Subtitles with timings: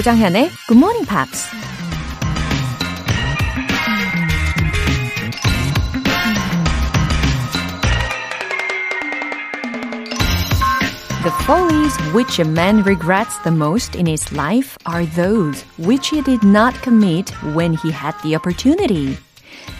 [0.00, 1.50] 조장현의 Good Morning Pops.
[11.22, 16.22] The follies which a man regrets the most in his life are those which he
[16.22, 19.18] did not commit when he had the opportunity.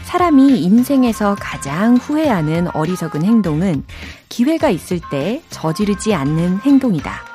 [0.04, 3.84] 사람이 인생에서 가장 후회하는 어리석은 행동은
[4.28, 7.29] 기회가 있을 때 저지르지 않는 행동이다.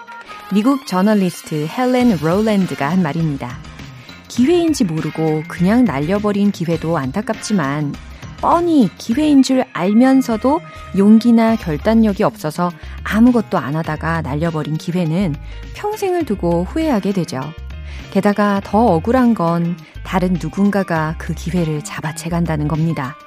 [0.55, 3.57] 미국 저널리스트 헬렌 로랜드가 한 말입니다.
[4.29, 7.93] 기회인지 모르고 그냥 날려버린 기회도 안타깝지만
[8.39, 10.61] 뻔히 기회인 줄 알면서도
[10.97, 12.71] 용기나 결단력이 없어서
[13.03, 15.35] 아무것도 안 하다가 날려버린 기회는
[15.73, 17.41] 평생을 두고 후회하게 되죠.
[18.11, 23.17] 게다가 더 억울한 건 다른 누군가가 그 기회를 잡아채 간다는 겁니다.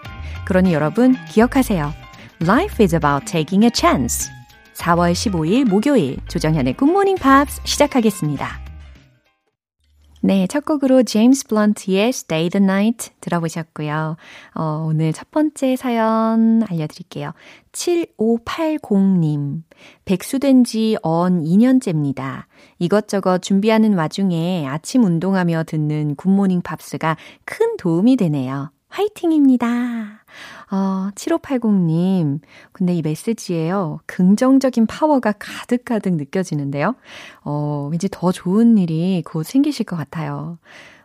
[0.47, 1.92] 그러니 여러분 기억하세요.
[2.41, 4.38] Life is about taking a chance.
[4.79, 8.69] 4월 15일 목요일 조정현의 Morning Pops 시작하겠습니다.
[10.21, 14.17] 네, 첫 곡으로 제임스 블런트의 Stay the Night 들어보셨고요.
[14.55, 17.33] 어, 오늘 첫 번째 사연 알려드릴게요.
[17.73, 19.62] 7580님.
[20.05, 22.45] 백수된 지 어언 2년째입니다.
[22.81, 28.73] 이것저것 준비하는 와중에 아침 운동하며 듣는 굿모닝 팝스가 큰 도움이 되네요.
[28.89, 30.17] 화이팅입니다.
[30.70, 32.41] 어, 7580님.
[32.72, 34.00] 근데 이 메시지에요.
[34.06, 36.94] 긍정적인 파워가 가득가득 느껴지는데요.
[37.42, 40.58] 어, 왠지 더 좋은 일이 곧 생기실 것 같아요.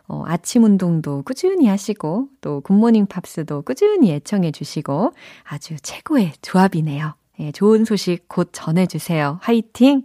[0.06, 5.12] 어, 아침 운동도 꾸준히 하시고, 또 굿모닝 팝스도 꾸준히 애청해 주시고,
[5.44, 7.14] 아주 최고의 조합이네요.
[7.40, 9.38] 예, 좋은 소식 곧 전해주세요.
[9.40, 10.02] 화이팅!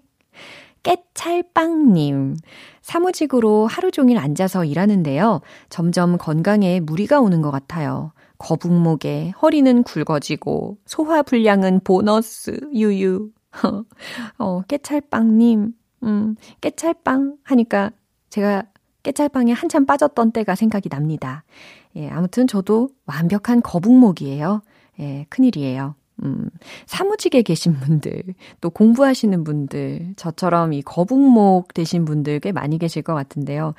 [0.83, 2.37] 깨찰빵님.
[2.81, 5.41] 사무직으로 하루 종일 앉아서 일하는데요.
[5.69, 8.13] 점점 건강에 무리가 오는 것 같아요.
[8.39, 13.29] 거북목에 허리는 굵어지고 소화 불량은 보너스 유유.
[14.37, 15.73] 어, 깨찰빵님,
[16.03, 17.91] 음, 깨찰빵 하니까
[18.29, 18.63] 제가
[19.03, 21.43] 깨찰빵에 한참 빠졌던 때가 생각이 납니다.
[21.95, 24.61] 예, 아무튼 저도 완벽한 거북목이에요.
[24.99, 25.95] 예, 큰일이에요.
[26.23, 26.49] 음,
[26.85, 28.23] 사무직에 계신 분들,
[28.61, 33.73] 또 공부하시는 분들, 저처럼 이 거북목 되신 분들 꽤 많이 계실 것 같은데요.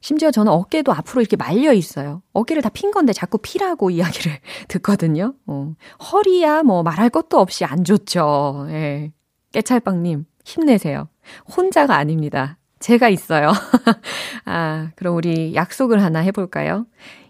[0.00, 2.22] 심지어 저는 어깨도 앞으로 이렇게 말려 있어요.
[2.32, 4.38] 어깨를 다 핀 건데 자꾸 피라고 이야기를
[4.68, 5.34] 듣거든요.
[5.46, 5.74] 어,
[6.12, 8.66] 허리야 뭐 말할 것도 없이 안 좋죠.
[8.70, 9.12] 예.
[9.52, 11.08] 깨찰빵님, 힘내세요.
[11.56, 12.56] 혼자가 아닙니다.
[12.78, 13.52] 제가 있어요.
[14.46, 16.86] 아, 그럼 우리 약속을 하나 해볼까요?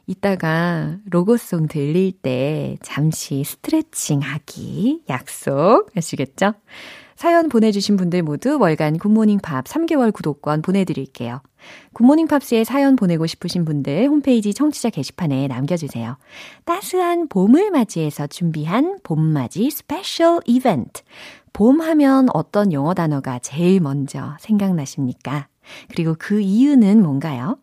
[0.07, 6.53] 이따가 로고송 들릴 때 잠시 스트레칭 하기 약속 하시겠죠?
[7.21, 11.43] 사연 보내주신 분들 모두 월간 굿모닝 팝스 3개월 구독권 보내드릴게요.
[11.93, 16.17] 굿모닝 팝스에 사연 보내고 싶으신 분들 홈페이지 청취자 게시판에 남겨주세요.
[16.65, 21.03] 따스한 봄을 맞이해서 준비한 봄맞이 special 이벤트.
[21.53, 25.49] 봄 하면 어떤 영어 단어가 제일 먼저 생각나십니까?
[25.91, 27.59] 그리고 그 이유는 뭔가요?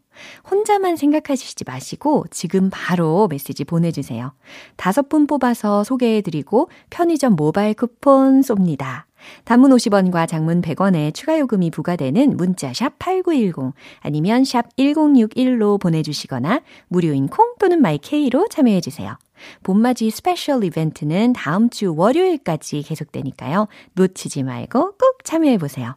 [0.51, 4.33] 혼자만 생각하시지 마시고 지금 바로 메시지 보내주세요.
[4.75, 9.07] 다섯 분 뽑아서 소개해드리고 편의점 모바일 쿠폰 쏩니다.
[9.45, 17.27] 단문 50원과 장문 100원의 추가 요금이 부과되는 문자 샵 8910 아니면 샵 1061로 보내주시거나 무료인
[17.27, 19.17] 콩 또는 마이케이로 참여해주세요.
[19.63, 23.67] 봄맞이 special 이벤트는 다음 주 월요일까지 계속되니까요.
[23.93, 25.95] 놓치지 말고 꼭 참여해보세요.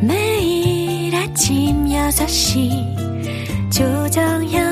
[0.00, 3.02] 매일 아침 6시
[3.70, 4.71] 조정현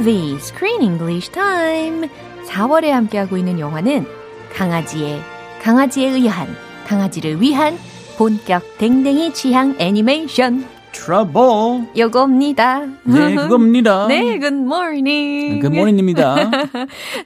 [0.00, 2.08] movie, Screen English Time.
[2.46, 4.06] 4월에 함께하고 있는 영화는
[4.54, 5.20] 강아지의,
[5.60, 6.48] 강아지에 의한,
[6.86, 7.76] 강아지를 위한
[8.16, 10.66] 본격 댕댕이 취향 애니메이션.
[10.92, 11.86] Trouble.
[11.96, 12.86] 요겁니다.
[13.04, 14.06] 네, 그겁니다.
[14.08, 15.60] 네, good morning.
[15.60, 16.50] Good morning입니다.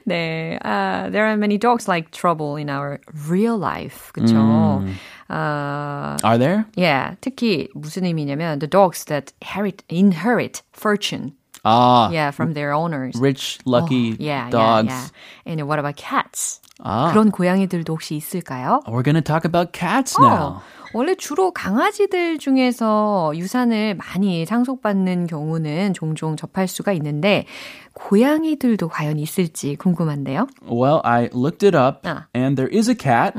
[0.05, 2.99] 네, uh, there are many dogs like trouble in our
[3.29, 4.11] real life.
[4.11, 4.35] 그쵸?
[4.35, 4.95] 음.
[5.29, 6.65] 아, Are there?
[6.77, 11.31] yeah, 특히 무슨 의미냐면 the dogs that inherit, inherit fortune.
[11.65, 13.15] Ah, Yeah, from their owners.
[13.15, 14.87] rich, lucky Oh, yeah, dogs.
[14.87, 15.07] Yeah,
[15.45, 15.51] yeah.
[15.53, 16.61] And what about cats?
[16.83, 18.81] Ah, 그런 고양이들도 혹시 있을까요?
[18.87, 20.61] we're gonna talk about cats 어, now.
[20.93, 27.45] 원래 주로 강아지들 중에서 유산을 많이 상속받는 경우는 종종 접할 수가 있는데
[27.93, 30.47] 고양이들도 과연 있을지 궁금한데요.
[30.67, 32.27] Well, I looked it up, Ah.
[32.33, 33.33] and there is a cat,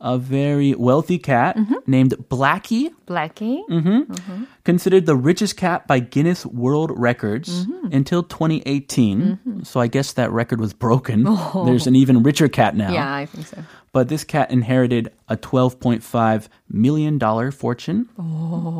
[0.00, 1.56] a very wealthy cat
[1.86, 3.62] named Blackie, Blackie.
[4.64, 9.62] considered the richest cat by Guinness World Records until 2018.
[9.62, 11.24] So I guess that record was broken.
[11.66, 12.89] There's an even richer cat now.
[12.89, 13.57] Yeah, I think so.
[13.93, 17.19] But this cat inherited a $12.5 million
[17.51, 18.07] fortune.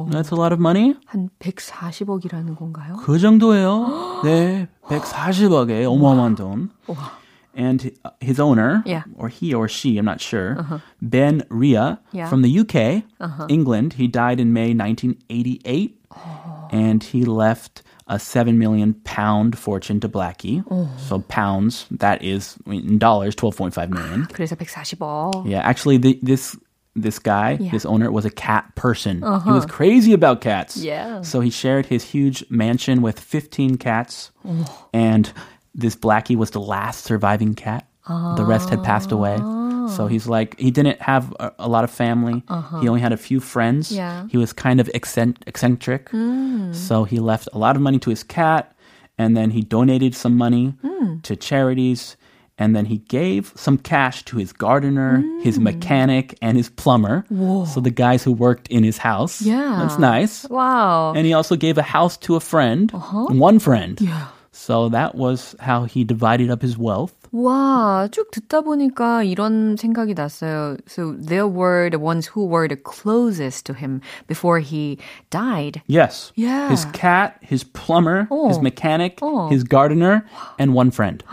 [0.09, 0.95] That's a lot of money.
[1.07, 2.97] 한 140억이라는 건가요?
[3.03, 4.21] 그 정도예요.
[4.23, 6.69] 네, 140억에 어마어마한 돈.
[7.57, 9.03] And his owner, Yeah.
[9.15, 10.57] or he or she, I'm not sure,
[11.01, 12.27] Ben Ria Yeah.
[12.27, 13.05] from the UK,
[13.47, 13.93] England.
[13.93, 15.95] He died in May 1988,
[16.71, 20.63] and he left a seven million pound fortune to Blackie.
[20.99, 24.25] So pounds, that is in dollars, 12.5 million.
[24.31, 25.45] 그래서 140억.
[25.47, 26.55] Yeah, actually, the, this
[26.97, 27.71] this guy, Yeah.
[27.71, 29.17] this owner, was a cat person.
[29.43, 30.77] He was crazy about cats.
[30.77, 31.21] Yeah.
[31.23, 34.31] So he shared his huge mansion with 15 cats,
[34.93, 35.31] and
[35.73, 37.85] this Blackie was the last surviving cat.
[38.07, 39.35] The rest had passed away.
[39.90, 42.42] So he's like, he didn't have a, a lot of family.
[42.48, 42.80] Uh-huh.
[42.80, 43.92] He only had a few friends.
[43.92, 44.26] Yeah.
[44.30, 46.10] He was kind of eccent- eccentric.
[46.10, 46.74] Mm.
[46.74, 48.74] So he left a lot of money to his cat,
[49.18, 51.22] and then he donated some money mm.
[51.22, 52.16] to charities.
[52.58, 55.62] And then he gave some cash to his gardener, his mm.
[55.62, 57.24] mechanic, and his plumber.
[57.64, 59.40] So the guys who worked in his house.
[59.40, 59.78] Yeah.
[59.80, 60.44] That's nice.
[60.50, 61.14] Wow.
[61.14, 63.28] And he also gave a house to a friend, uh-huh.
[63.32, 63.98] one friend.
[63.98, 64.28] Yeah.
[64.52, 67.14] So that was how he divided up his wealth.
[67.32, 70.76] 와, 쭉 듣다 보니까 이런 생각이 났어요.
[70.88, 74.98] So they were the ones who were the closest to him before he
[75.30, 75.80] died.
[75.86, 76.32] Yes.
[76.36, 76.68] Yeah.
[76.70, 78.60] His cat, his plumber, his Oh.
[78.62, 79.48] mechanic, Oh.
[79.48, 80.24] his gardener,
[80.58, 81.24] and one friend.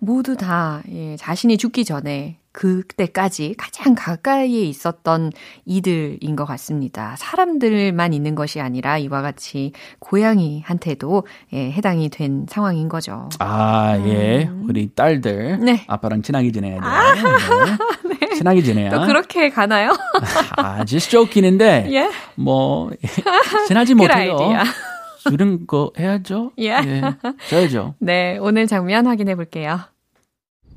[0.00, 5.30] 모두 다 예, 자신이 죽기 전에 그때까지 가장 가까이에 있었던
[5.64, 7.14] 이들인 것 같습니다.
[7.18, 13.28] 사람들만 있는 것이 아니라 이와 같이 고양이한테도 예, 해당이 된 상황인 거죠.
[13.38, 14.50] 아, 예.
[14.68, 15.27] 우리 딸들.
[15.60, 15.84] 네.
[15.86, 17.78] 아빠랑 친하게 지내야 돼요.
[18.04, 18.34] 네.
[18.34, 18.90] 친하게 지내야.
[18.90, 19.96] 또 그렇게 가나요?
[20.56, 21.88] 아, just joking인데.
[21.90, 22.10] 예.
[22.34, 22.90] 뭐,
[23.66, 24.36] 친하지 못해요.
[25.32, 26.52] 이런 거 해야죠.
[26.58, 26.70] 예.
[26.70, 27.02] 예.
[27.48, 27.94] 줘야죠.
[27.98, 29.80] 네, 오늘 장면 확인해 볼게요.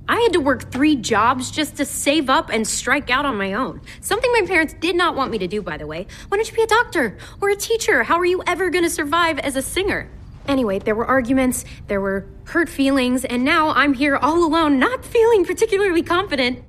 [0.07, 3.53] I had to work three jobs just to save up and strike out on my
[3.53, 3.79] own.
[4.01, 6.05] Something my parents did not want me to do, by the way.
[6.27, 8.03] Why don't you be a doctor or a teacher?
[8.03, 10.09] How are you ever going to survive as a singer?
[10.48, 15.04] Anyway, there were arguments, there were hurt feelings, and now I'm here all alone, not
[15.04, 16.62] feeling particularly confident.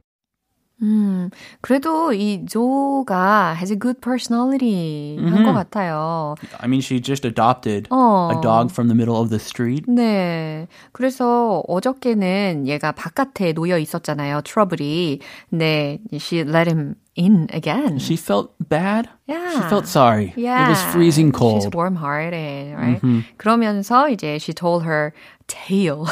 [1.62, 6.36] 그래도 이 조가 has a good personality 한 것 같아요.
[6.60, 8.30] I mean, she just adopted 어.
[8.31, 9.86] a dog from the middle of the street.
[9.88, 10.68] 네.
[10.92, 14.42] 그래서 어저께는 얘가 바깥에 놓여 있었잖아요.
[14.42, 15.19] 트러블이.
[15.50, 17.99] 근데 she let him in again.
[17.99, 19.09] She felt bad.
[19.29, 19.69] She Yeah.
[19.69, 20.32] felt sorry.
[20.37, 20.67] Yeah.
[20.67, 21.75] It was freezing She's cold.
[21.75, 23.00] warm-hearted, right?
[23.38, 25.12] 그러면서 이제 she told her
[25.47, 26.05] tale.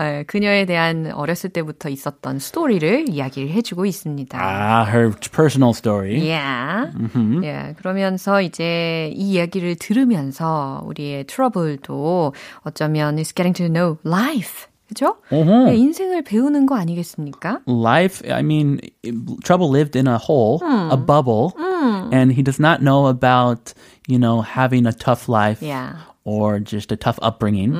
[0.00, 4.38] 예, 그녀에 대한 어렸을 때부터 있었던 스토리를 이야기를 해주고 있습니다.
[4.38, 6.20] Ah, her personal story.
[6.20, 6.92] Yeah.
[7.44, 14.67] 예, 그러면서 이제 이 이야기를 들으면서 우리의 트러블도 어쩌면 is getting to know life.
[14.87, 15.15] 그죠?
[15.31, 15.69] 어허.
[15.71, 17.61] 예, 인생을 배우는 거 아니겠습니까?
[17.67, 18.79] Life, I mean,
[19.43, 21.53] Trouble lived in a hole, a bubble,
[22.11, 23.73] and he does not know about,
[24.07, 25.61] you know, having a tough life.
[25.65, 25.95] Yeah.
[26.25, 27.75] Or just a tough upbringing.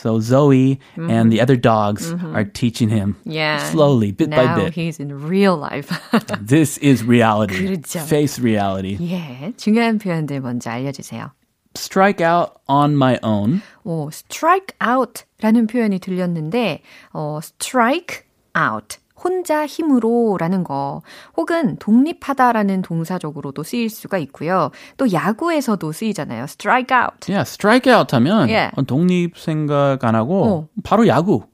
[0.00, 3.58] So Zoe and the other dogs are teaching him Yeah.
[3.70, 4.72] slowly, bit Now by bit.
[4.72, 5.92] he's in real life.
[6.40, 7.56] This is reality.
[7.60, 8.00] 그렇죠.
[8.00, 8.96] Face reality.
[8.98, 11.32] 예, 중요한 표현들 먼저 알려주세요.
[11.76, 13.60] Strike out on my own.
[13.87, 16.81] 오, strike out라는 표현이 들렸는데,
[17.13, 18.23] 어, strike
[18.57, 18.97] out.
[19.23, 21.01] 혼자 힘으로 라는 거,
[21.37, 24.71] 혹은 독립하다라는 동사적으로도 쓰일 수가 있고요.
[24.97, 26.43] 또 야구에서도 쓰이잖아요.
[26.43, 27.31] strike out.
[27.31, 28.71] Yeah, strike out 하면 예.
[28.75, 30.67] 어, 독립 생각 안 하고 어.
[30.83, 31.45] 바로 야구.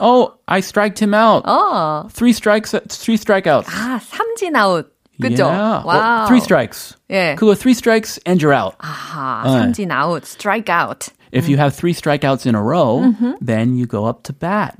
[0.00, 1.44] oh, I striked him out.
[1.46, 3.66] 어, Three strikes, three strikeouts.
[3.68, 4.86] 아, 삼진 아웃.
[5.20, 5.46] 그죠?
[5.46, 5.82] Yeah.
[5.84, 6.24] 와우.
[6.24, 6.94] 어, three strikes.
[7.10, 7.34] 예.
[7.36, 8.76] 그거 three strikes and you're out.
[8.78, 9.50] 아하, 네.
[9.58, 11.10] 삼진 아웃, strike out.
[11.32, 13.12] If you have three strikeouts in a row,
[13.44, 14.74] then you go up to bat.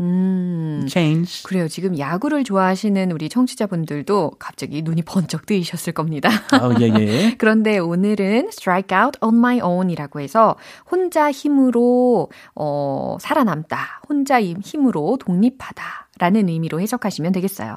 [0.88, 1.42] Change.
[1.44, 1.68] 그래요.
[1.68, 6.30] 지금 야구를 좋아하시는 우리 청취자분들도 갑자기 눈이 번쩍 뜨이셨을 겁니다.
[6.52, 7.36] Oh, yeah, yeah.
[7.38, 10.56] 그런데 오늘은 strike out on my own이라고 해서
[10.90, 17.76] 혼자 힘으로 어, 살아남다, 혼자 힘- 힘으로 독립하다 라는 의미로 해석하시면 되겠어요.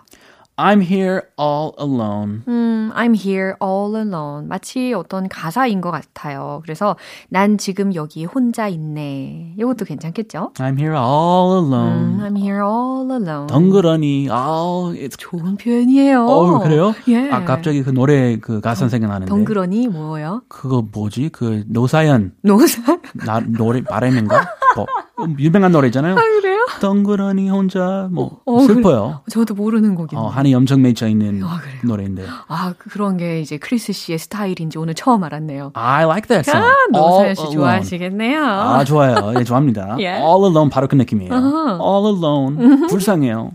[0.62, 2.44] I'm here all alone.
[2.48, 4.48] 음, I'm here all alone.
[4.48, 6.60] 마치 어떤 가사인 것 같아요.
[6.62, 6.96] 그래서
[7.30, 9.56] 난 지금 여기 혼자 있네.
[9.58, 10.52] 이것도 괜찮겠죠?
[10.58, 11.98] I'm here all alone.
[11.98, 13.48] 음, I'm here all alone.
[13.48, 14.28] 덩그러니.
[14.30, 16.26] 아, it's 좋은 표현이에요.
[16.28, 16.94] 어, 그래요?
[17.08, 17.32] 예.
[17.32, 19.30] 아, 갑자기 그 노래 그 가사 생각나는데.
[19.32, 20.44] 덩그러니 뭐예요?
[20.48, 21.30] 그거 뭐지?
[21.30, 23.00] 그 노사연 노사?
[23.26, 24.48] 나 노래 말하는가?
[24.76, 24.86] 뭐
[25.20, 26.14] 음, 유명한 노래잖아요.
[26.14, 26.66] 아, 그래요?
[26.80, 29.22] 덩그러니 혼자 뭐 어, 슬퍼요.
[29.30, 30.16] 저도 모르는 곡인데.
[30.18, 31.60] 어, 한이 엄청 맺혀 있는 아?
[31.84, 32.26] 노래인데.
[32.48, 35.72] 아, 그런 게 이제 크리스 씨의 스타일인지 오늘 처음 알았네요.
[35.76, 36.66] I like that song.
[36.66, 37.56] 아, 노사연 씨 Alone.
[37.56, 38.44] 좋아하시겠네요.
[38.44, 39.34] 아, 좋아요.
[39.38, 39.98] 예, 좋아합니다.
[40.02, 40.08] 예.
[40.08, 41.32] All alone 바로 그 느낌이에요.
[41.34, 42.88] All alone.
[42.90, 43.52] 불쌍해요.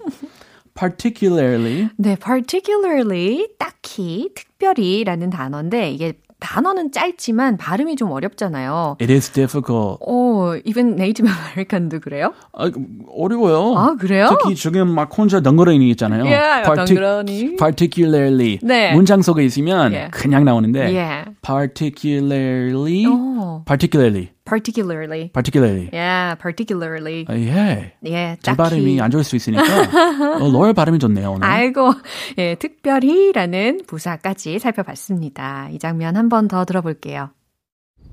[0.74, 1.88] Particularly.
[1.96, 8.96] 네, particularly, 딱히, 특별히라는 단어인데, 이게 단어는 짧지만 발음이 좀 어렵잖아요.
[9.00, 9.98] It is difficult.
[10.06, 12.32] 어, even native American도 그래요?
[12.52, 12.70] 아,
[13.10, 13.74] 어려워요.
[13.76, 14.28] 아, 그래요?
[14.30, 16.24] 특히 지금 막 혼자 덩그러니 있잖아요.
[16.24, 17.56] Yeah, 덩그러니.
[17.56, 18.58] Particularly.
[18.62, 18.92] 네.
[18.94, 20.10] 문장 속에 있으면 Yeah.
[20.10, 20.80] 그냥 나오는데.
[20.94, 21.30] Yeah.
[21.42, 23.06] Particularly.
[23.08, 24.30] 어, Particularly.
[24.45, 25.29] particularly.
[25.33, 25.89] Particularly.
[25.93, 27.25] Yeah, particularly.
[27.29, 27.93] 아, 예.
[28.05, 28.57] 예, 제 딱히.
[28.57, 29.63] 발음이 안 좋을 수 있으니까.
[30.41, 31.47] 어, 로열 발음이 좋네요, 오늘.
[31.47, 31.93] 아이고,
[32.37, 35.69] 예, 특별히라는 부사까지 살펴봤습니다.
[35.71, 37.29] 이 장면 한 번 더 들어볼게요.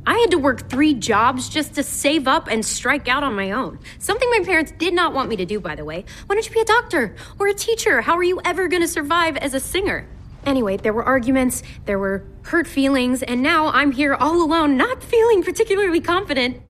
[0.06, 3.50] I had to work three jobs just to save up and strike out on my
[3.50, 3.78] own.
[3.99, 6.04] Something my parents did not want me to do, by the way.
[6.26, 8.00] Why don't you be a doctor or a teacher?
[8.00, 10.06] How are you ever going to survive as a singer?
[10.47, 15.02] Anyway, there were arguments, there were hurt feelings, and now I'm here all alone, not
[15.02, 16.62] feeling particularly confident.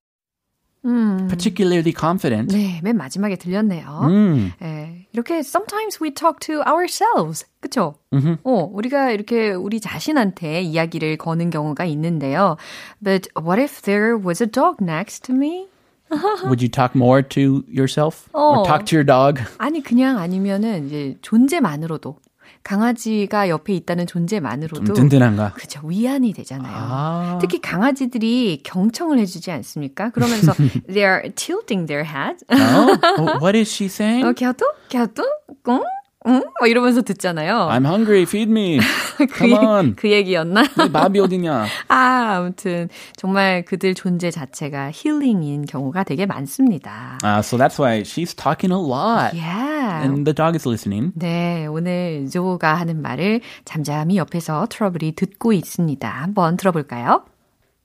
[1.28, 2.50] Particularly confident.
[2.54, 3.84] 네, 맨 마지막에 들렸네요.
[4.08, 4.52] 음.
[4.62, 7.44] 예, 이렇게 sometimes we talk to ourselves.
[7.60, 7.96] 그쵸?
[8.42, 12.56] 어, 우리가 이렇게 우리 자신한테 이야기를 거는 경우가 있는데요.
[13.02, 15.66] But what if there was a dog next to me?
[16.44, 18.30] Would you talk more to yourself?
[18.32, 18.60] 어.
[18.60, 19.42] Or talk to your dog?
[19.58, 22.16] 아니, 그냥 아니면은 이제 존재만으로도.
[22.63, 24.93] 강아지가 옆에 있다는 좀 존재만으로도.
[24.93, 25.53] 든든한가?
[25.53, 25.81] 그죠.
[25.85, 26.73] 위안이 되잖아요.
[26.75, 27.37] 아.
[27.41, 30.11] 특히 강아지들이 경청을 해주지 않습니까?
[30.11, 30.53] 그러면서
[30.87, 32.45] they are tilting their heads.
[32.49, 34.25] Oh, what is she saying?
[34.25, 34.65] 어, 갸도?
[34.91, 35.23] 갸도?
[35.69, 35.83] 응?
[36.25, 36.41] 응?
[36.61, 37.67] 막 이러면서 듣잖아요.
[37.69, 38.21] I'm hungry.
[38.23, 38.79] Feed me.
[39.17, 39.87] 그, Come on.
[39.89, 40.63] 얘- 그 얘기였나?
[40.77, 41.65] 내 밥이 어디냐?
[41.89, 47.17] 아, 아무튼 정말 그들 존재 자체가 힐링인 경우가 되게 많습니다.
[47.23, 49.33] Uh, so that's why she's talking a lot.
[49.35, 49.72] Yeah.
[50.01, 51.11] And the dog is listening.
[51.15, 56.09] 네, 오늘 조가 하는 말을 잠잠히 옆에서 트러블이 듣고 있습니다.
[56.09, 57.25] 한번 들어볼까요?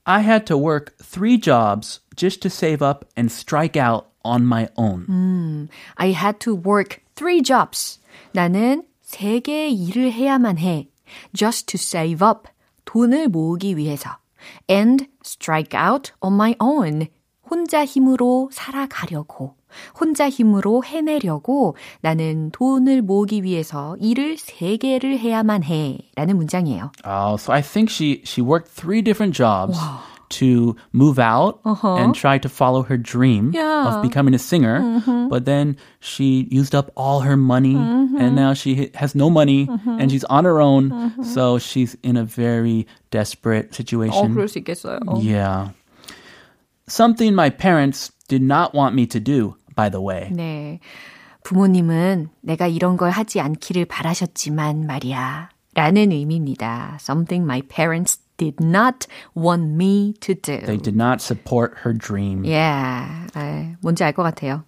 [0.05, 4.67] I had to work three jobs just to save up and strike out on my
[4.75, 5.69] own.
[5.95, 7.99] I had to work three jobs.
[8.31, 10.87] 나는 세 개의 일을 해야만 해.
[11.33, 12.49] Just to save up.
[12.85, 14.17] 돈을 모으기 위해서.
[14.69, 17.07] And strike out on my own.
[17.49, 19.58] 혼자 힘으로 살아가려고.
[19.98, 25.98] 혼자 힘으로 해내려고 나는 돈을 모으기 위해서 일을 세 개를 해야만 해.
[26.16, 26.92] 라는 문장이에요.
[27.04, 29.76] Oh, so I think she she worked three different jobs
[30.30, 31.60] to move out
[31.98, 33.86] and try to follow her dream Yeah.
[33.88, 34.80] of becoming a singer.
[35.28, 40.10] But then she used up all her money and now she has no money and
[40.10, 41.12] she's on her own.
[41.22, 44.34] So she's in a very desperate 어, situation.
[44.34, 44.98] 그럴 수 있겠어요.
[45.20, 45.70] Yeah.
[46.86, 50.29] Something my parents did not want me to do, By the way.
[50.31, 50.79] 네.
[51.43, 55.49] 부모님은 내가 이런 걸 하지 않기를 바라셨지만 말이야.
[55.73, 56.97] 라는 의미입니다.
[56.99, 59.07] Something my parents did not
[59.37, 60.59] want me to do.
[60.65, 62.43] They did not support her dream.
[62.43, 63.27] Yeah.
[63.33, 64.63] 아, 뭔지 알 것 같아요.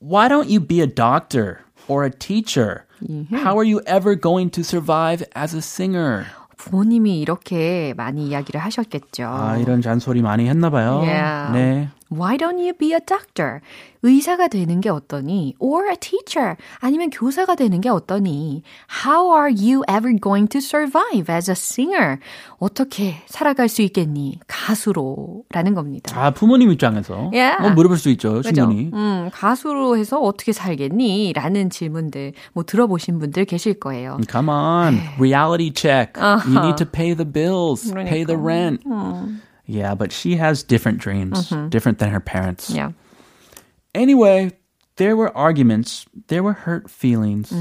[0.00, 2.86] Why don't you be a doctor or a teacher?
[3.30, 6.24] How are you ever going to survive as a singer?
[6.56, 9.26] 부모님이 이렇게 많이 이야기를 하셨겠죠.
[9.26, 11.00] 아, 이런 잔소리 많이 했나 봐요.
[11.02, 11.52] Yeah.
[11.52, 11.88] 네.
[12.12, 13.60] Why don't you be a doctor?
[14.02, 15.54] 의사가 되는 게 어떠니?
[15.60, 16.56] Or a teacher?
[16.80, 18.62] 아니면 교사가 되는 게 어떠니?
[19.06, 22.18] How are you ever going to survive as a singer?
[22.58, 24.40] 어떻게 살아갈 수 있겠니?
[24.48, 25.44] 가수로.
[25.50, 26.12] 라는 겁니다.
[26.20, 27.62] 아, 부모님 입장에서 Yeah.
[27.62, 28.42] 뭐 물어볼 수 있죠?
[28.42, 28.90] 충분히.
[28.92, 31.32] 음, 가수로 해서 어떻게 살겠니?
[31.34, 34.18] 라는 질문들 뭐 들어보신 분들 계실 거예요.
[34.30, 36.12] Come on, reality check.
[36.20, 38.82] You need to pay the bills, pay the rent.
[39.71, 42.69] Yeah, but she has different dreams, different than her parents.
[42.69, 42.91] Yeah.
[43.93, 44.51] Anyway,
[44.95, 47.51] there were arguments, there were hurt feelings.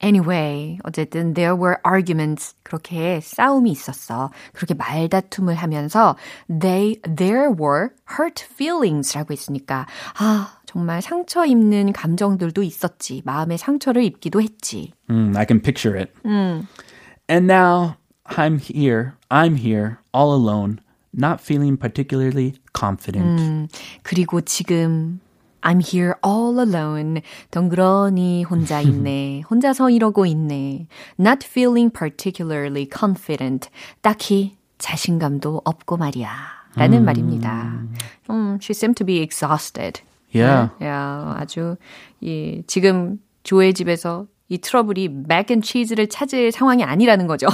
[0.00, 2.54] Anyway, 어쨌든 there were arguments.
[2.64, 4.30] 그렇게 싸움이 있었어.
[4.54, 6.16] 그렇게 말다툼을 하면서
[6.48, 9.86] they there were hurt feelings라고 했으니까
[10.18, 13.20] 아, 정말 상처 입는 감정들도 있었지.
[13.26, 14.92] 마음에 상처를 입기도 했지.
[15.10, 16.14] Mm, I can picture it.
[16.24, 20.80] And now I'm here, I'm here, all alone,
[21.17, 23.71] Not feeling particularly confident.
[24.03, 25.19] 그리고 지금
[25.61, 27.21] I'm here all alone.
[27.51, 29.41] 덩그러니 혼자 있네.
[29.49, 30.87] 혼자서 이러고 있네.
[31.19, 33.69] Not feeling particularly confident.
[34.01, 36.57] 딱히 자신감도 없고 말이야.
[36.75, 37.05] 라는 음.
[37.05, 37.83] 말입니다.
[38.29, 40.01] 음, she seemed to be exhausted.
[40.33, 40.69] Yeah.
[40.79, 41.77] 네, yeah, 아주
[42.21, 47.47] 이 지금 조의 집에서 이 트러블이 맥앤 치즈를 찾을 상황이 아니라는 거죠.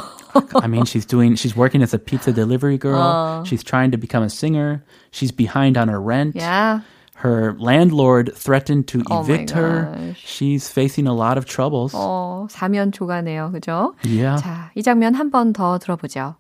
[0.62, 3.02] I mean, she's doing, she's working as a pizza delivery girl.
[3.02, 4.84] Uh, she's trying to become a singer.
[5.12, 6.36] She's behind on her rent.
[6.36, 6.82] Yeah.
[7.16, 10.14] Her landlord threatened to evict oh her.
[10.18, 11.94] She's facing a lot of troubles.
[11.96, 13.52] 어, 사면초가네요.
[13.54, 13.96] 그죠?
[14.04, 14.42] Yeah.
[14.42, 16.36] 자, 이 장면 한 번 더 들어보죠.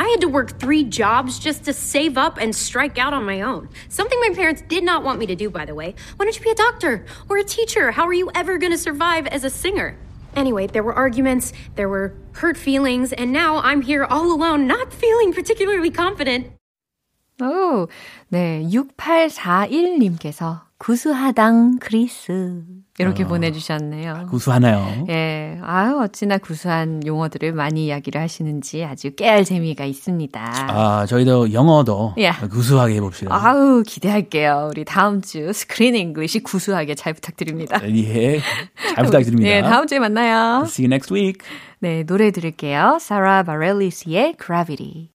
[0.00, 3.42] I had to work three jobs just to save up and strike out on my
[3.42, 3.68] own.
[3.90, 5.94] Something my parents did not want me to do, by the way.
[6.16, 7.90] Why don't you be a doctor or a teacher?
[7.92, 9.98] How are you ever going to survive as a singer?
[10.34, 14.90] Anyway, there were arguments, there were hurt feelings, and now I'm here all alone, not
[14.92, 16.46] feeling particularly confident.
[17.42, 17.88] 오,
[18.30, 22.64] 네, 6841님께서 구수하당 크리스.
[22.97, 24.27] 이렇게 어, 보내주셨네요.
[24.29, 25.05] 구수하나요?
[25.09, 25.57] 예.
[25.61, 30.67] 아유, 어찌나 구수한 용어들을 많이 이야기를 하시는지 아주 깨알 재미가 있습니다.
[30.69, 32.31] 아, 저희도 영어도 예.
[32.49, 33.35] 구수하게 해봅시다.
[33.35, 34.69] 아우, 기대할게요.
[34.71, 37.81] 우리 다음 주 screen English 구수하게 잘 부탁드립니다.
[37.83, 38.39] 예.
[38.95, 39.49] 잘 부탁드립니다.
[39.49, 40.63] 예, 다음 주에 만나요.
[40.65, 41.39] See you next week.
[41.79, 42.99] 네, 노래 들을게요.
[43.01, 45.14] 사라 바렐리스의 Gravity.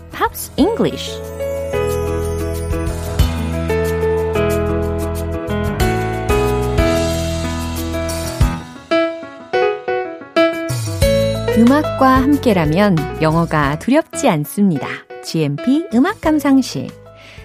[0.31, 1.11] Pops English.
[11.57, 14.87] 음악과 함께라면 영어가 두렵지 않습니다.
[15.23, 16.87] GMP 음악 감상실.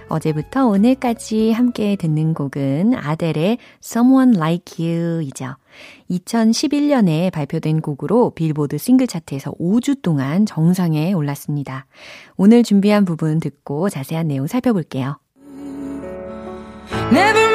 [0.09, 5.57] 어제부터 오늘까지 함께 듣는 곡은 아델의 Someone Like You이죠.
[6.11, 11.87] 2011년에 발표된 곡으로 빌보드 싱글 차트에서 5주 동안 정상에 올랐습니다.
[12.37, 15.19] 오늘 준비한 부분 듣고 자세한 내용 살펴볼게요.
[17.13, 17.46] Never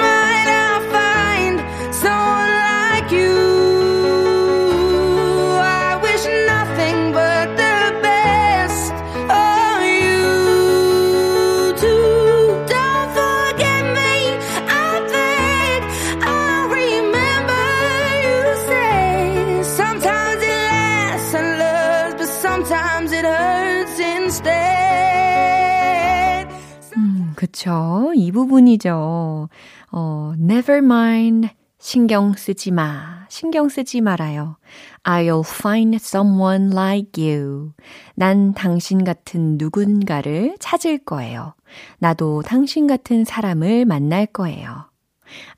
[27.52, 28.14] 그쵸.
[28.16, 29.50] 이 부분이죠.
[29.92, 31.50] 어, never mind.
[31.80, 33.26] 신경 쓰지 마.
[33.30, 34.58] 신경 쓰지 말아요.
[35.04, 37.74] I'll find someone like you.
[38.16, 41.56] 난 당신 같은 누군가를 찾을 거예요.
[42.00, 44.90] 나도 당신 같은 사람을 만날 거예요.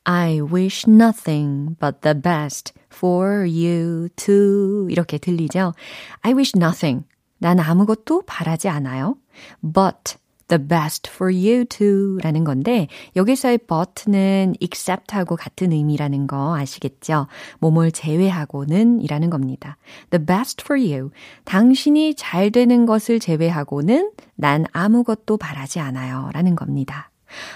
[0.04, 4.88] I wish nothing but the best for you too.
[4.90, 5.74] 이렇게 들리죠?
[6.22, 7.06] I wish nothing.
[7.38, 9.18] 난 아무것도 바라지 않아요.
[9.62, 10.16] But
[10.54, 17.28] the best for you too 라는 건데 여기서의 but는 except하고 같은 의미라는 거 아시겠죠?
[17.60, 19.78] 뭐뭘 제외하고는 이라는 겁니다.
[20.12, 21.10] the best for you.
[21.46, 27.10] 당신이 잘 되는 것을 제외하고는 난 아무것도 바라지 않아요 라는 겁니다.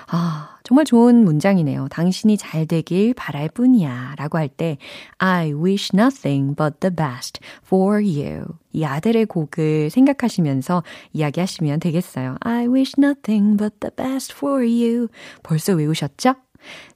[0.08, 1.88] 아, 정말 좋은 문장이네요.
[1.88, 4.16] 당신이 잘 되길 바랄 뿐이야.
[4.18, 4.78] 라고 할 때,
[5.18, 8.44] I wish nothing but the best for you.
[8.74, 12.36] 이 아델의 곡을 생각하시면서 이야기하시면 되겠어요.
[12.42, 15.08] I wish nothing but the best for you.
[15.42, 16.36] 벌써 외우셨죠?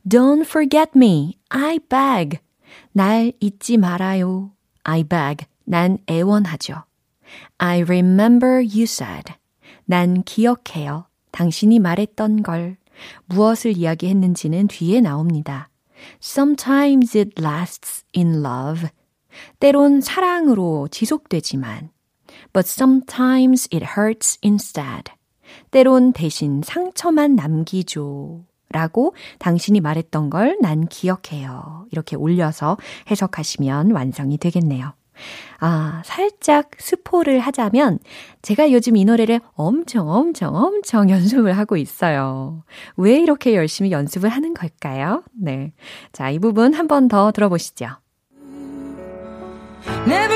[0.05, 1.37] Don't forget me.
[1.47, 2.39] I beg.
[2.91, 4.51] 날 잊지 말아요.
[4.83, 5.45] I beg.
[5.63, 6.83] 난 애원하죠.
[7.57, 9.31] I remember you said.
[9.85, 11.05] 난 기억해요.
[11.31, 12.75] 당신이 말했던 걸
[13.25, 15.69] 무엇을 이야기했는지는 뒤에 나옵니다.
[16.21, 18.89] Sometimes it lasts in love.
[19.59, 21.89] 때론 사랑으로 지속되지만
[22.53, 25.11] but sometimes it hurts instead.
[25.71, 28.45] 때론 대신 상처만 남기죠.
[28.69, 31.85] 라고 당신이 말했던 걸 난 기억해요.
[31.91, 32.77] 이렇게 올려서
[33.09, 34.93] 해석하시면 완성이 되겠네요.
[35.59, 37.99] 아, 살짝 스포를 하자면
[38.41, 42.63] 제가 요즘 이 노래를 엄청 엄청 엄청 연습을 하고 있어요.
[42.97, 45.23] 왜 이렇게 열심히 연습을 하는 걸까요?
[45.33, 45.73] 네.
[46.13, 47.87] 자, 이 부분 한 번 더 들어보시죠.
[50.07, 50.30] Never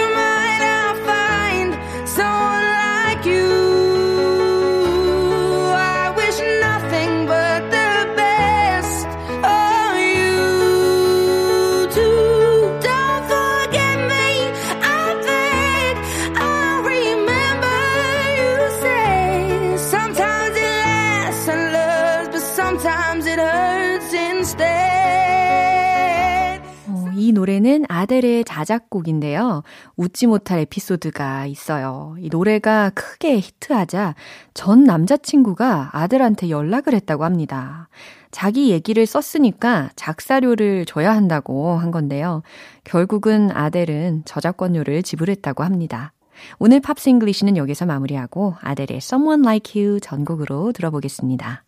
[27.46, 29.62] 노래는 아델의 자작곡인데요.
[29.98, 32.16] 웃지 못할 에피소드가 있어요.
[32.20, 34.16] 이 노래가 크게 히트하자
[34.56, 37.88] 전 남자친구가 아델한테 연락을 했다고 합니다.
[38.32, 42.42] 자기 얘기를 썼으니까 작사료를 줘야 한다고 한 건데요.
[42.84, 46.14] 결국은 아델은 저작권료를 지불했다고 합니다.
[46.58, 51.65] 오늘 Pops English는 여기서 마무리하고 아델의 Someone Like You 전곡으로 들어보겠습니다.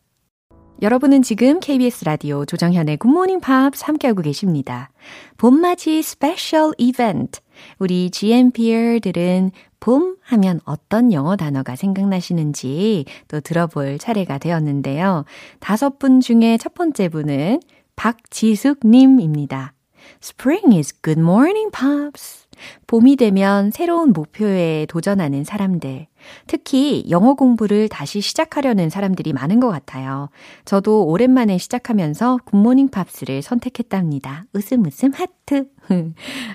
[0.80, 4.92] 여러분은 지금 KBS 라디오 조정현의 굿모닝 팝스 함께하고 계십니다.
[5.38, 7.40] 봄맞이 special 이벤트.
[7.80, 15.26] 우리 GMPer들은 봄 하면 어떤 영어 단어가 생각나시는지 또 들어볼 차례가 되었는데요.
[15.60, 17.60] 다섯 분 중에 첫 번째 분은
[17.96, 19.74] 박지숙 님입니다.
[20.22, 22.46] Spring is Good Morning Pops.
[22.86, 26.08] 봄이 되면 새로운 목표에 도전하는 사람들,
[26.48, 30.30] 특히 영어 공부를 다시 시작하려는 사람들이 많은 것 같아요.
[30.66, 34.46] 저도 오랜만에 시작하면서 굿모닝 팝스를 선택했답니다.
[34.54, 35.68] 웃음 웃음 하트.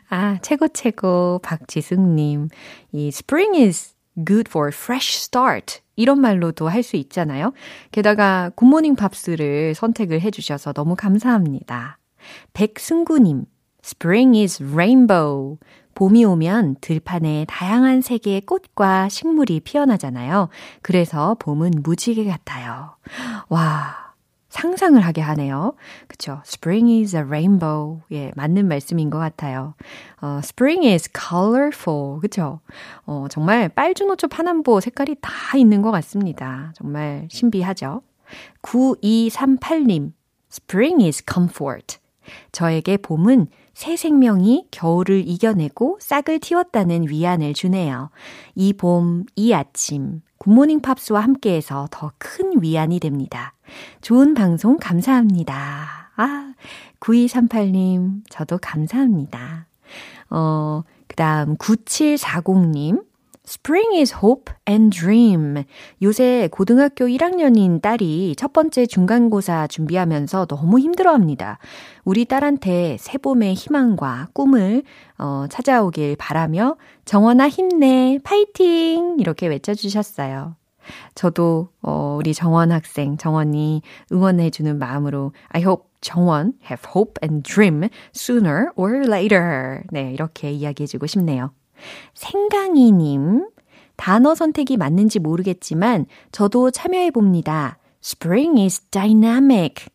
[0.09, 2.49] 아, 최고 최고 박지숙님.
[2.93, 3.95] 이 spring is
[4.27, 5.81] good for fresh start.
[5.97, 7.53] 이런 말로도 할 수 있잖아요.
[7.93, 11.99] 게다가 굿모닝 팝스를 선택을 해주셔서 너무 감사합니다.
[12.53, 13.47] 백승구님,
[13.85, 15.59] Spring is rainbow.
[15.95, 20.49] 봄이 오면 들판에 다양한 색의 꽃과 식물이 피어나잖아요.
[20.83, 22.97] 그래서 봄은 무지개 같아요.
[23.49, 24.03] 와,
[24.53, 25.75] 상상을 하게 하네요.
[26.09, 26.43] 그쵸?
[26.45, 28.03] Spring is a rainbow.
[28.13, 29.75] 예, 맞는 말씀인 것 같아요.
[30.21, 32.21] 어, Spring is colorful.
[32.21, 32.61] 그쵸?
[33.07, 36.73] 어, 정말 빨주노초 파남보 색깔이 다 있는 것 같습니다.
[36.77, 38.03] 정말 신비하죠?
[38.61, 40.13] 9238님.
[40.51, 41.97] Spring is comfort.
[42.53, 48.11] 저에게 봄은 새 생명이 겨울을 이겨내고 싹을 틔웠다는 위안을 주네요.
[48.55, 53.55] 이 봄, 이 아침, 굿모닝 팝스와 함께해서 더 큰 위안이 됩니다.
[54.01, 56.11] 좋은 방송 감사합니다.
[56.17, 56.55] 아,
[57.01, 59.67] 9238님, 저도 감사합니다.
[60.31, 63.05] 어, 그 다음 9740님.
[63.45, 65.65] Spring is hope and dream.
[66.01, 71.59] 요새 고등학교 1학년인 딸이 첫 번째 중간고사 준비하면서 너무 힘들어 합니다.
[72.05, 74.85] 우리 딸한테 새봄의 희망과 꿈을
[75.19, 79.17] 어, 찾아오길 바라며 정원아 힘내, 파이팅!
[79.19, 80.55] 이렇게 외쳐주셨어요.
[81.17, 87.89] 저도 어, 우리 정원 학생, 정원이 응원해주는 마음으로 I hope 정원 have hope and dream
[88.15, 89.83] sooner or later.
[89.91, 91.51] 네, 이렇게 이야기해주고 싶네요.
[92.15, 93.49] 생강이님,
[93.97, 97.79] 단어 선택이 맞는지 모르겠지만 저도 참여해봅니다.
[98.03, 99.87] Spring is dynamic.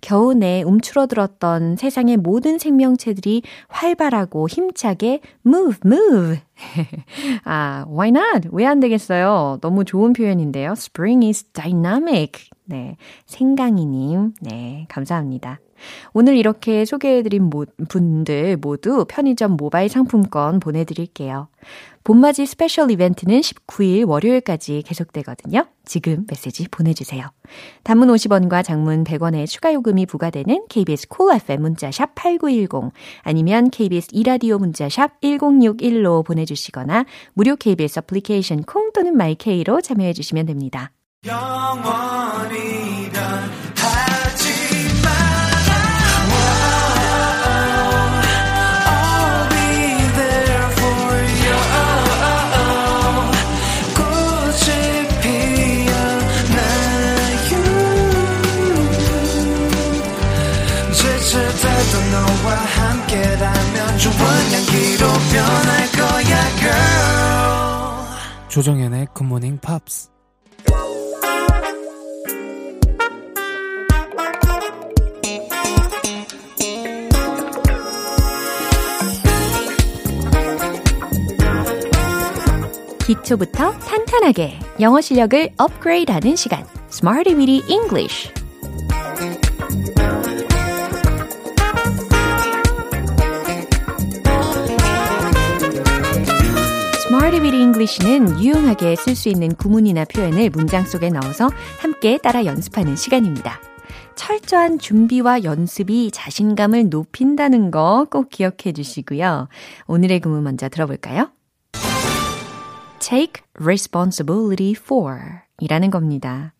[0.00, 6.38] 겨우내 움츠러들었던 세상의 모든 생명체들이 활발하고 힘차게 move, move.
[7.44, 8.48] 아, why not?
[8.52, 9.58] 왜 안 되겠어요?
[9.60, 10.72] 너무 좋은 표현인데요.
[10.72, 12.48] Spring is dynamic.
[12.66, 12.96] 네.
[13.26, 14.34] 생강이님.
[14.42, 14.86] 네.
[14.88, 15.58] 감사합니다.
[16.12, 17.50] 오늘 이렇게 소개해드린
[17.88, 21.48] 분들 모두 편의점 모바일 상품권 보내드릴게요.
[22.04, 25.64] 봄맞이 special 이벤트는 19일 월요일까지 계속되거든요.
[25.86, 27.30] 지금 메시지 보내주세요.
[27.82, 32.92] 단문 50원과 장문 100원의 추가 요금이 부과되는 KBS 콜 cool FM 문자샵 8910
[33.22, 40.92] 아니면 KBS 이라디오 문자샵 1061로 보내주시거나 무료 KBS 애플리케이션 콩 또는 마이케이로 참여해주시면 됩니다.
[41.26, 43.03] 영원히
[68.48, 70.10] 조정현의 굿모닝 팝스
[83.06, 86.66] 기초부터 탄탄하게 영어 실력을 업그레이드하는 시간.
[86.90, 87.74] Smarty Weedy
[97.40, 101.48] Weedy English는 유용하게 쓸 수 있는 구문이나 표현을 문장 속에 넣어서
[101.80, 103.60] 함께 따라 연습하는 시간입니다.
[104.14, 109.48] 철저한 준비와 연습이 자신감을 높인다는 거 꼭 기억해 주시고요.
[109.88, 111.30] 오늘의 구문 먼저 들어볼까요?
[113.00, 115.18] take responsibility for
[115.58, 116.54] 이라는 겁니다.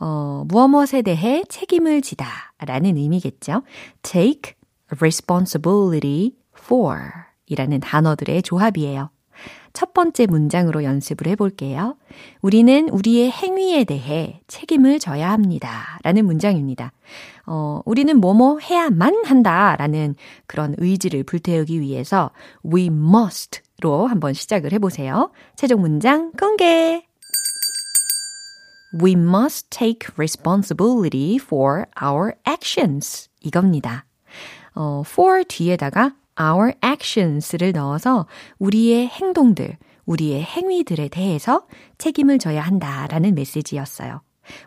[0.00, 2.26] 어, 무엇 무엇에 대해 책임을 지다
[2.64, 3.62] 라는 의미겠죠.
[4.02, 4.54] take
[4.98, 6.98] responsibility for
[7.46, 9.10] 이라는 단어들의 조합이에요.
[9.74, 11.96] 첫 번째 문장으로 연습을 해볼게요.
[12.40, 15.98] 우리는 우리의 행위에 대해 책임을 져야 합니다.
[16.04, 16.92] 라는 문장입니다.
[17.44, 19.76] 어, 우리는 뭐뭐 해야만 한다.
[19.76, 20.14] 라는
[20.46, 22.30] 그런 의지를 불태우기 위해서
[22.64, 25.32] we must 로 한번 시작을 해보세요.
[25.56, 27.04] 최종 문장 공개!
[29.02, 33.28] We must take responsibility for our actions.
[33.40, 34.06] 이겁니다.
[34.76, 38.26] 어, for 뒤에다가 our actions를 넣어서
[38.58, 41.66] 우리의 행동들, 우리의 행위들에 대해서
[41.98, 44.20] 책임을 져야 한다라는 메시지였어요.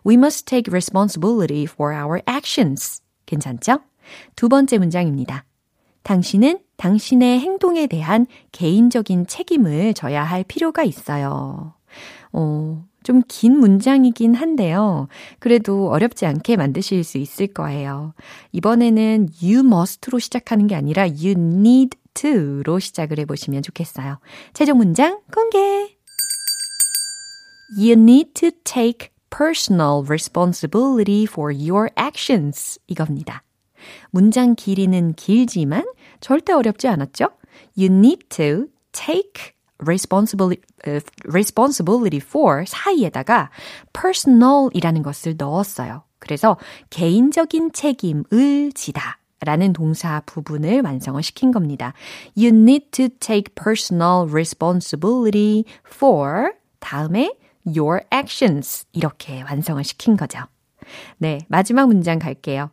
[0.06, 3.02] We must take responsibility for our actions.
[3.26, 3.80] 괜찮죠?
[4.36, 5.46] 두 번째 문장입니다.
[6.04, 11.74] 당신은 당신의 행동에 대한 개인적인 책임을 져야 할 필요가 있어요.
[12.32, 15.08] 어, 좀 긴 문장이긴 한데요.
[15.40, 18.14] 그래도 어렵지 않게 만드실 수 있을 거예요.
[18.52, 24.20] 이번에는 you must로 시작하는 게 아니라 you need to로 시작을 해보시면 좋겠어요.
[24.54, 25.96] 최종 문장 공개!
[27.78, 32.78] You need to take personal responsibility for your actions.
[32.88, 33.44] 이겁니다.
[34.12, 35.86] 문장 길이는 길지만
[36.20, 37.30] 절대 어렵지 않았죠?
[37.78, 43.50] You need to take responsibility, uh, responsibility for 사이에다가
[43.94, 46.04] personal이라는 것을 넣었어요.
[46.20, 46.58] 그래서
[46.90, 49.20] 개인적인 책임을 지다.
[49.40, 51.94] 라는 동사 부분을 완성을 시킨 겁니다.
[52.36, 57.32] You need to take personal responsibility for 다음에
[57.64, 60.40] your actions 이렇게 완성을 시킨 거죠.
[61.20, 62.72] 네, 마지막 문장 갈게요.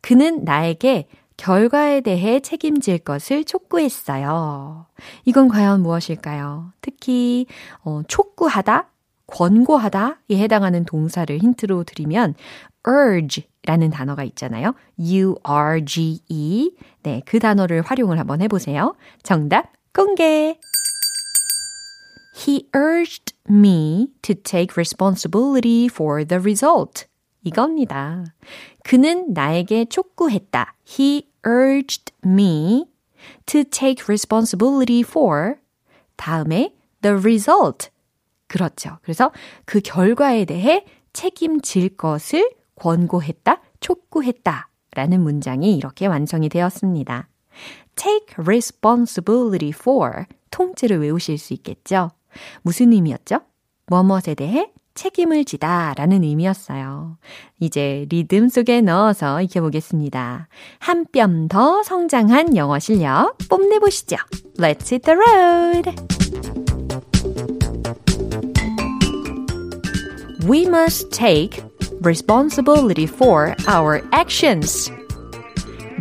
[0.00, 4.86] 그는 나에게 결과에 대해 책임질 것을 촉구했어요.
[5.24, 6.72] 이건 과연 무엇일까요?
[6.80, 7.46] 특히
[7.82, 8.88] 어, 촉구하다,
[9.26, 12.34] 권고하다에 해당하는 동사를 힌트로 드리면
[12.86, 14.74] urge라는 단어가 있잖아요.
[14.98, 16.76] U-R-G-E.
[17.02, 18.94] 네, 그 단어를 활용을 한번 해 보세요.
[19.22, 20.58] 정답 공개!
[22.36, 27.06] He urged me to take responsibility for the result.
[27.46, 28.24] 이겁니다.
[28.82, 30.74] 그는 나에게 촉구했다.
[30.86, 32.86] He urged me
[33.46, 35.54] to take responsibility for
[36.16, 37.90] 다음에 the result.
[38.48, 38.98] 그렇죠.
[39.02, 39.32] 그래서
[39.64, 47.28] 그 결과에 대해 책임질 것을 권고했다, 촉구했다 라는 문장이 이렇게 완성이 되었습니다.
[47.94, 52.10] take responsibility for 통째로 외우실 수 있겠죠?
[52.62, 53.40] 무슨 의미였죠?
[53.86, 57.18] 뭐뭇에 대해 책임을 지다 라는 의미였어요.
[57.60, 60.48] 이제 리듬 속에 넣어서 익혀보겠습니다.
[60.80, 64.16] 한 뼘 더 성장한 영어 실력 뽐내보시죠.
[64.58, 65.92] Let's hit the road!
[70.48, 71.62] We must take
[72.02, 74.90] responsibility for our actions.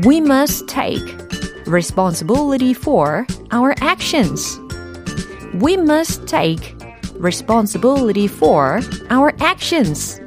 [0.06, 1.02] We must take
[1.66, 4.60] responsibility for our actions.
[5.60, 6.75] We must take
[7.19, 10.21] responsibility for our actions.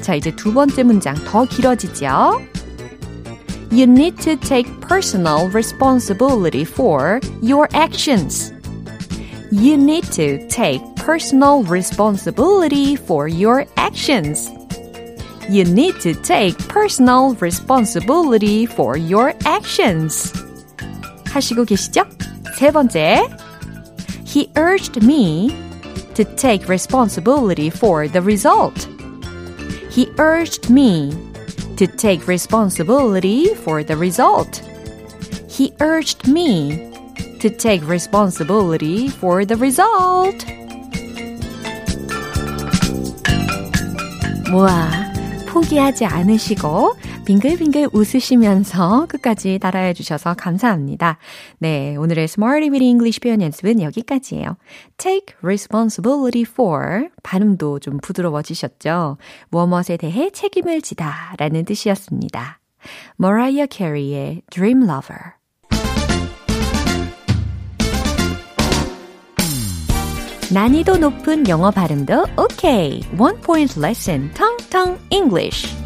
[0.00, 2.40] 자, 이제 두 번째 문장 더 길어지죠?
[3.70, 8.52] You need to take personal responsibility for your actions.
[9.50, 14.50] You need to take personal responsibility for your actions.
[15.48, 20.32] You need to take personal responsibility for your actions.
[21.26, 22.04] 하시고 계시죠?
[22.56, 23.28] 세 번째.
[24.24, 25.50] He urged me
[26.14, 28.88] to take responsibility for the result.
[29.90, 31.12] He urged me
[31.76, 34.62] to take responsibility for the result.
[35.48, 36.92] He urged me
[37.40, 40.44] to take responsibility for the result.
[44.50, 44.88] 모아,
[45.48, 46.94] 포기하지 않으시고
[47.25, 51.17] 빙글빙글 웃으시면서 끝까지 따라해 주셔서 감사합니다.
[51.59, 54.57] 네, 오늘의 Smarty with English 표현 연습은 여기까지예요.
[54.97, 59.17] Take responsibility for 발음도 좀 부드러워지셨죠?
[59.49, 62.59] 무엇에 대해 책임을 지다 라는 뜻이었습니다.
[63.19, 65.41] Mariah Carey의 Dream Lover
[70.51, 73.01] 난이도 높은 영어 발음도 오케이.
[73.17, 75.80] One point lesson, 텅텅 English.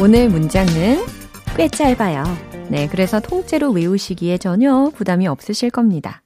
[0.00, 1.04] 오늘 문장은
[1.56, 2.22] 꽤 짧아요.
[2.70, 6.22] 네, 그래서 통째로 외우시기에 전혀 부담이 없으실 겁니다.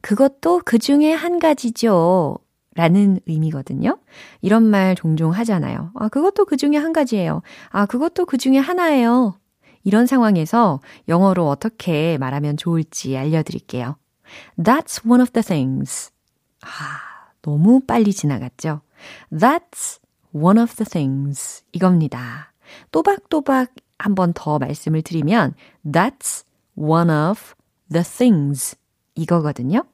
[0.00, 2.38] 그것도 그 중에 한 가지죠.
[2.74, 3.98] 라는 의미거든요.
[4.40, 5.90] 이런 말 종종 하잖아요.
[5.96, 7.42] 아, 그것도 그 중에 한 가지예요.
[7.68, 9.38] 아, 그것도 그 중에 하나예요.
[9.82, 13.96] 이런 상황에서 영어로 어떻게 말하면 좋을지 알려드릴게요.
[14.58, 16.10] That's one of the things.
[16.62, 18.80] 아, 너무 빨리 지나갔죠?
[19.30, 20.00] That's
[20.32, 21.64] one of the things.
[21.72, 22.53] 이겁니다.
[22.92, 26.44] 또박또박 한 번 더 말씀을 드리면 That's
[26.76, 27.54] one of
[27.90, 28.76] the things
[29.14, 29.84] 이거거든요.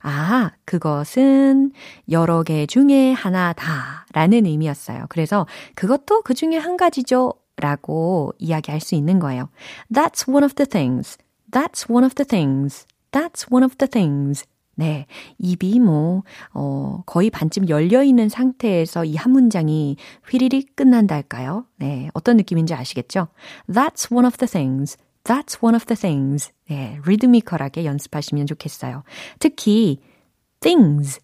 [0.00, 1.72] 아, 그것은
[2.10, 5.06] 여러 개 중에 하나다 라는 의미였어요.
[5.08, 9.48] 그래서 그것도 그 중에 한 가지죠 라고 이야기할 수 있는 거예요.
[9.92, 11.18] That's one of the things.
[11.50, 12.86] That's one of the things.
[13.10, 14.46] That's one of the things.
[14.78, 15.06] 네.
[15.38, 16.22] 입이 뭐,
[16.54, 19.96] 어, 거의 반쯤 열려있는 상태에서 이 한 문장이
[20.30, 21.66] 휘리릭 끝난달까요?
[21.78, 22.08] 네.
[22.14, 23.26] 어떤 느낌인지 아시겠죠?
[23.68, 24.96] That's one of the things.
[25.24, 26.52] That's one of the things.
[26.70, 27.00] 네.
[27.04, 29.02] 리드미컬하게 연습하시면 좋겠어요.
[29.40, 30.00] 특히,
[30.60, 31.20] things.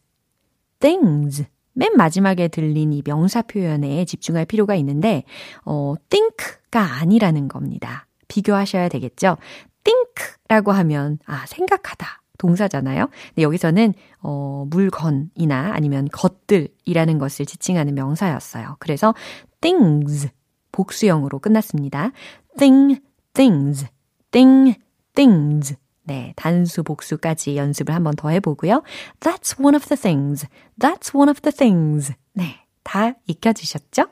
[0.81, 1.47] things.
[1.75, 5.23] 맨 마지막에 들린 이 명사 표현에 집중할 필요가 있는데,
[5.65, 8.07] 어, think가 아니라는 겁니다.
[8.27, 9.37] 비교하셔야 되겠죠?
[9.85, 12.24] think라고 하면, 아, 생각하다.
[12.39, 13.09] 동사잖아요.
[13.29, 18.77] 근데 여기서는 어, 물건이나 아니면 것들이라는 것을 지칭하는 명사였어요.
[18.79, 19.15] 그래서
[19.61, 20.29] things
[20.73, 22.11] 복수형으로 끝났습니다.
[22.59, 23.01] thing,
[23.33, 23.87] things,
[24.31, 24.79] thing,
[25.15, 25.77] things.
[26.03, 28.83] 네, 단수 복수까지 연습을 한번 더 해보고요.
[29.21, 30.47] That's one of the things.
[30.79, 32.13] That's one of the things.
[32.33, 34.07] 네, 다 익혀지셨죠?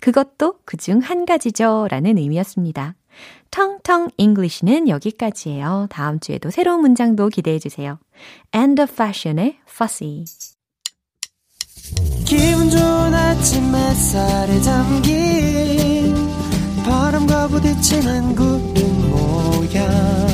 [0.00, 1.86] 그것도 그중 한 가지죠.
[1.90, 2.94] 라는 의미였습니다.
[3.50, 5.86] 텅텅 잉글리시는 여기까지예요.
[5.90, 7.98] 다음 주에도 새로운 문장도 기대해 주세요.
[8.54, 10.24] And the fashion의 fussy.
[12.24, 16.14] 기분 좋은 아침 햇살에 담긴
[16.84, 20.26] 바람과 부딪히는 구름 모양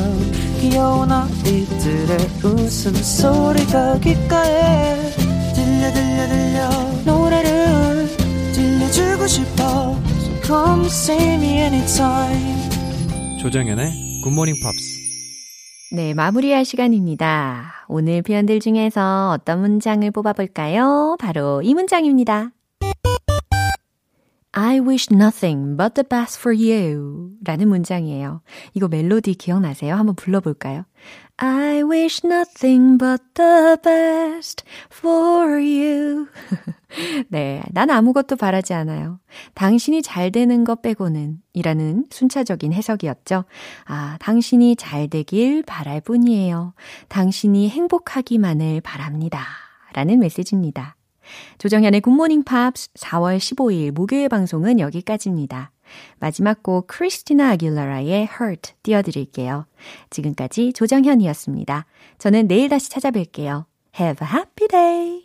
[0.59, 5.11] 귀여운 아이들의 웃음소리가 귓가에
[5.53, 6.69] 들려 들려 들려
[7.05, 8.07] 노래를
[8.53, 12.72] 들려주고 싶어 So come see me anytime
[13.43, 17.85] 조정연의 굿모닝 팝스 네, 마무리할 시간입니다.
[17.89, 21.17] 오늘 표현들 중에서 어떤 문장을 뽑아볼까요?
[21.19, 22.51] 바로 이 문장입니다.
[24.53, 28.41] I wish nothing but the best for you 라는 문장이에요.
[28.75, 29.95] 이거 멜로디 기억나세요?
[29.95, 30.85] 한번 불러볼까요?
[31.37, 36.27] I wish nothing but the best for you.
[37.29, 39.19] 네, 난 아무것도 바라지 않아요.
[39.55, 43.45] 당신이 잘 되는 것 빼고는 이라는 순차적인 해석이었죠.
[43.85, 46.73] 아, 당신이 잘 되길 바랄 뿐이에요.
[47.09, 49.43] 당신이 행복하기만을 바랍니다.
[49.93, 50.95] 라는 메시지입니다.
[51.57, 55.72] 조정현의 굿모닝 팝스 4월 15일 목요일 방송은 여기까지입니다.
[56.19, 59.65] 마지막 곡 크리스티나 아길레라의 Hurt 띄워드릴게요.
[60.09, 61.85] 지금까지 조정현이었습니다.
[62.17, 63.65] 저는 내일 다시 찾아뵐게요.
[63.99, 65.22] Have a happy day!